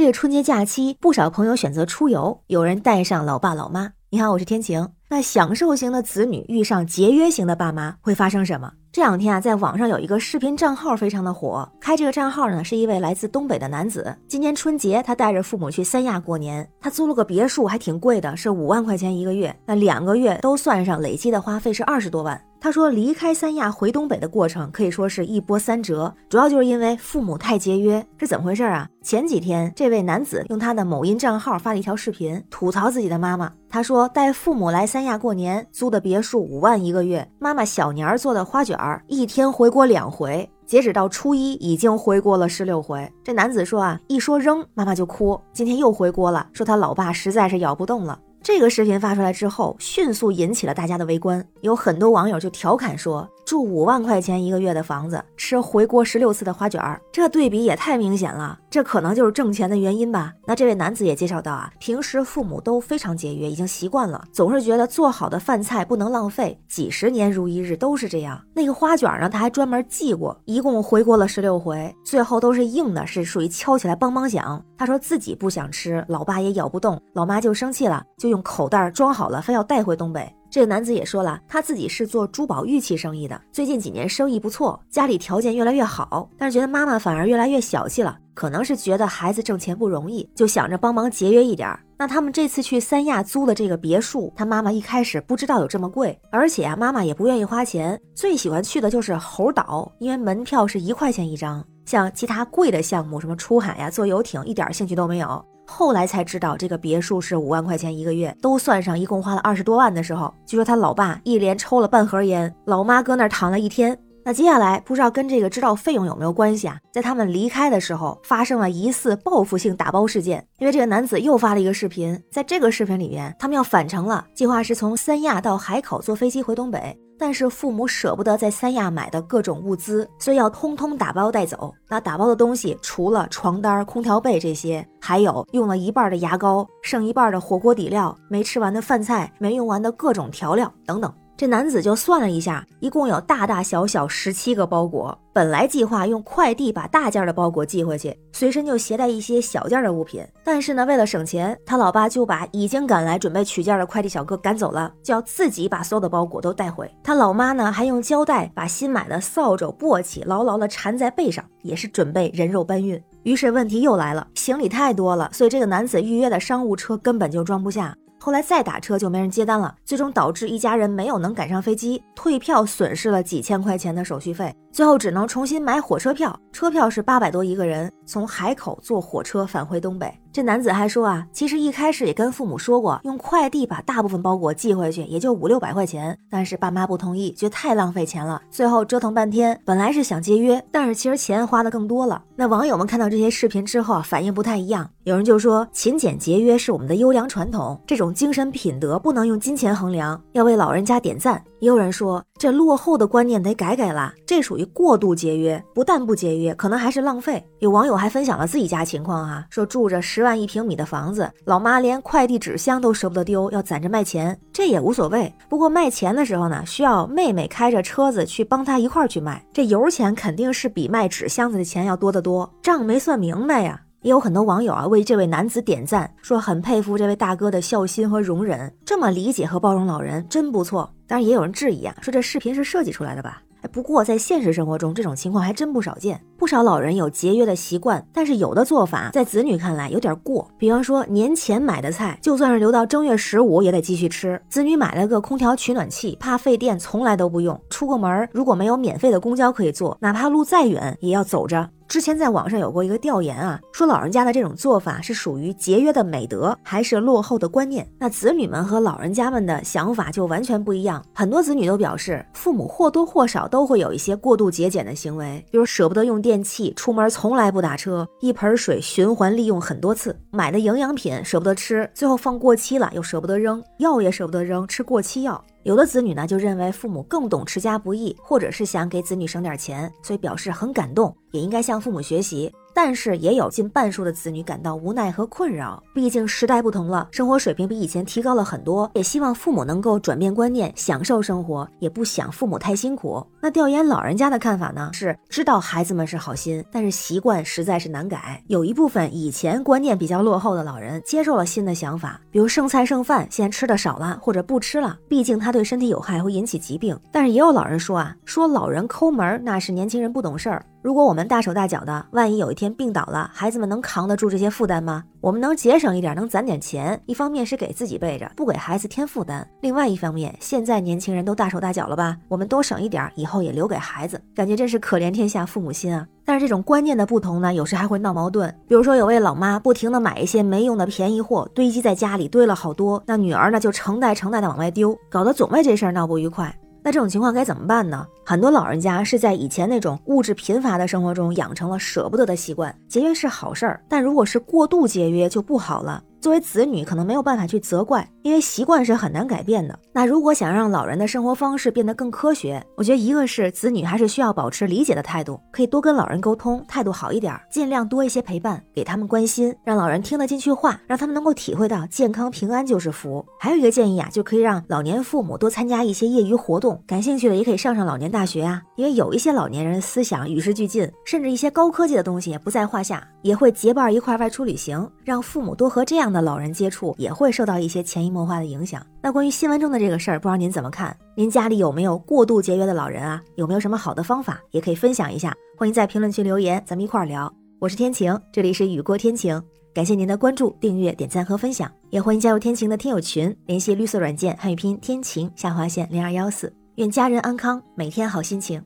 [0.00, 3.92] 这个春节假期，不少朋友选择出游，有人带上老爸老妈。
[4.08, 4.88] 你好，我是天晴。
[5.10, 8.72] 那享受型的子女遇上节约型的爸妈，会发生什么？
[8.90, 11.70] 这两天啊，在网上有一个视频账号非常的火。
[11.78, 14.16] 开这个账号呢，是一位来自东北的男子。
[14.26, 16.66] 今年春节，他带着父母去三亚过年。
[16.80, 19.54] 他租了个别墅，还挺贵的，是五万块钱一个月。
[19.66, 22.42] 那两个月都算上，累计的花费是二十多万。
[22.62, 28.06] 他说，离开三亚回东北的过程可以说是一波三折，主要就是因为父母太节约。
[28.18, 28.86] 是怎么回事啊？
[29.02, 33.50] 前几天，这位男子用他的某音账号发了一条视频，吐槽自己的妈妈。
[33.70, 43.10] 他说，带父母来三亚过年，租的别墅五万一个月，妈妈小年儿做的花卷儿，一天回国两回，截止到初一已经回国了十六回。
[43.24, 45.40] 这男子说啊，一说扔，妈妈就哭。
[45.54, 48.18] 今天又回国了，说他老爸实在是咬不动了。
[48.42, 53.28] 这个视频发出来之后，迅速引起了大家的围观，有很多网友就调侃说。
[53.44, 58.56] 住五万块钱一个月的房子，吃回国十六次的花卷儿，这对比也太明显了。
[58.70, 60.32] 这可能就是挣钱的原因吧。
[60.46, 68.40] 那这位男子也介绍到啊，平时父母都非常节约，已经习惯了，总是觉得做好的饭菜不能浪费，几十年如一日都是这样。
[68.54, 74.64] 那个花卷呢，他还专门记过，一共回国了十六回，最后都是硬的，是属于敲起来梆梆响。
[74.78, 80.34] 他说自己不想吃，老爸也咬不动，老妈就生气了，就用口袋装好了，非要带回东北。
[80.50, 91.68] 这个男子也说了，他自己是做珠宝玉器生意的，最近几年生意不错，家里条件越来越好，但是觉得妈妈反而越来越小气了，可能是觉得孩子挣钱不容易，就想着帮忙节约一点。
[91.96, 105.44] 那他们这次去三亚租的这个别墅，他妈妈一开始不知道有这么贵，而且啊，妈妈也不愿意花钱，最喜欢去的就是猴岛，因为门票是一块钱一张，像其他贵的项目，什么出海呀、坐游艇，一点兴趣都没有。
[105.70, 113.96] 后来才知道，这个别墅是五万块钱一个月，都算上，一共花了二十多万的时候，据说他老爸一连抽了半盒烟，老妈搁那儿躺了一天。
[114.22, 116.76] 那接下来不知道跟这个知道费用有没有关系啊？
[116.92, 126.94] 在他们离开的时候，发生了疑似报复性打包事件，因为这个男子又发了一个视频，在这个视频里面，他们要返程了，计划是从三亚到海口坐飞机回东北。
[127.20, 131.72] 但是父母舍不得在三亚买的各种物资，所以要通通打包带走。
[131.86, 141.12] 那打包的东西除了床单、空调被这些，还有用了一半的牙膏、剩一半的火锅底料、没吃完的饭菜、没用完的各种调料等等。
[141.40, 145.18] 这男子就算了一下，一共有大大小小十七个包裹。
[145.32, 150.22] 本来计划用快递把大件的包裹寄回去，随身就携带一些小件的物品。
[150.44, 156.86] 但是呢，为了省钱，他老爸就把已经赶来准备取件的快递小哥赶走了，叫自己把所有的包裹都带回。
[157.02, 163.02] 他老妈呢，还用胶带把新买的扫帚、簸箕牢牢地缠在背上，也是准备人肉搬运。
[163.22, 167.96] 于是问题又来了，行李太多了，所以这个男子预约的商务车根本就装不下。
[168.22, 180.19] 后来再打车就没人接单了，最终导致一家人没有能赶上飞机，退票损失了几千块钱的手续费，最后只能重新买火车票，车票是八百多一个人，从海口坐火车返回东北。
[180.32, 188.40] 这男子还说啊，其实一开始也跟父母说过，用快递把大部分包裹寄回去，也就五六百块钱，但是爸妈不同意，觉得太浪费钱了。
[188.50, 192.22] 最后折腾半天，本来是想节约，但是其实钱花的更多了。
[192.36, 201.42] 那网友们看到这些视频之后啊，反应不太一样，有人就说勤俭节约是我们的优良传统，这种精神品德不能用金钱衡量，要为老人家点赞。
[201.60, 207.44] 也有人说，这落后的观念得改改啦，这属于过度节约，不但不节约，可能还是浪费。
[207.58, 215.32] 有网友还分享了自己家情况啊，说住着十万一平米的房子，老妈连快递纸箱都舍不得丢，要攒着卖钱，这也无所谓。
[215.48, 223.78] 不过卖钱的时候呢，需要妹妹开着车子去帮他一块儿去卖，这油钱肯定是比卖纸箱子的钱要多得多，账没算明白呀。
[224.02, 230.90] 也有很多网友啊为这位男子点赞，说很佩服这位大哥的孝心和容忍，这么理解和包容老人，真不错。
[231.06, 233.42] 当然也有人质疑啊，说这视频是设计出来的吧？
[233.72, 236.18] 不过在现实生活中，这种情况还真不少见。
[236.38, 240.50] 不少老人有节约的习惯，但是有的做法在子女看来有点过。
[240.56, 244.40] 比方说年前买的菜，就算是留到正月十五也得继续吃。
[244.48, 247.60] 子女买了个空调取暖器，怕费电，从来都不用。
[247.68, 251.68] 出个门如果没有免费的公交可以坐，哪怕路再远也要走着。
[251.90, 257.84] 之前在网上有过一个调研啊，说老人家的这种做法是属于节约的美德，还是落后的观念？
[257.98, 261.04] 那子女们和老人家们的想法就完全不一样。
[261.12, 275.44] 很多子女都表示，父母或多或少都会有一些过度节俭的行为，比如舍不得用电器，出门从来不打车，一盆水循环利用很多次，买的营养品舍不得吃，最后放过期了又舍不得扔，药也舍不得扔，吃过期药。
[275.62, 282.50] 有的子女呢，就认为父母更懂持家不易，或者是想给子女省点钱，所以表示很感动，也应该向父母学习。
[282.74, 285.82] 但是也有近半数的子女感到无奈和困扰。
[285.94, 293.26] 毕竟时代不同了，生活水平比以前提高了很多，也希望父母能够转变观念，享受生活，也不想父母太辛苦。
[293.40, 294.90] 那调研老人家的看法呢？
[294.92, 298.42] 是知道孩子们是好心，但是习惯实在是难改。
[298.46, 306.98] 有一部分以前观念比较落后的老人接受了新的想法，比如剩菜剩饭现在吃的少了，或者不吃了，毕竟它对身体有害，会引起疾病。
[307.10, 310.64] 但是也有老人说啊，说老人抠门那是年轻人不懂事儿。
[310.82, 315.04] 如果我们大手大脚的，万一有一天病倒了，孩子们能扛得住这些负担吗？
[315.20, 326.06] 我们能节省一点，能攒点钱，一方面是给自己备着，不给孩子添负担；另外一方面，现在年轻人都大手大脚了吧，我们多省一点，以后也留给孩子，感觉真是可怜天下父母心啊！
[326.24, 328.48] 但是这种观念的不同呢，有时还会闹矛盾。
[328.66, 336.56] 比如说，有位老妈不停的买一些没用的便宜货，堆积在家里，堆了好多，那女儿呢就成袋成袋的往外丢，搞得总为这事儿闹不愉快。
[336.82, 338.06] 那这种情况该怎么办呢？
[338.30, 342.72] 很多老人家是在以前那种物质贫乏的生活中养成了舍不得的习惯。
[342.86, 346.00] 节约是好事儿，但如果是过度节约就不好了。
[346.20, 349.76] 作为子女，可能没有办法去责怪，因为习惯是很难改变的。
[349.90, 363.24] 那如果想让老人的生活方式变得更科学，我觉得一个是子女还是需要保持理解的态度，可以多跟老人沟通，态度好一点，尽量多一些陪伴，给他们关心，让老人听得进去话，让他们能够体会到健康平安就是福。
[363.38, 376.12] 还有一个建议啊，就可以让老年父母多参加一些业余活动，感兴趣的也可以上上老年大大学啊，因为有一些老年人思想与时俱进，甚至一些高科技的东西也不在话下，也会结伴一块外出旅行，让父母多和这样。
[376.12, 378.86] 的老人接触也会受到一些潜移默化的影响。
[379.00, 380.94] 那关于新闻中的这个事儿，不知道您怎么看？
[381.14, 383.22] 您家里有没有过度节约的老人啊？
[383.36, 385.34] 有没有什么好的方法，也可以分享一下。
[385.56, 387.32] 欢迎在评论区留言，咱们一块儿聊。
[387.58, 396.52] 我是天晴，这里是雨过天晴，感谢您的关注、订阅、点赞和分享，也欢迎加入天晴的听友群，联系绿色软件汉语拼音天晴下划线零二幺四。
[396.80, 398.64] 愿家人安康，每天好心情。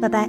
[0.00, 0.26] 拜拜。